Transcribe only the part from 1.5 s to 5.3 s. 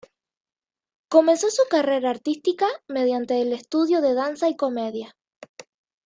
su carrera artística mediante el estudio de danza y comedia.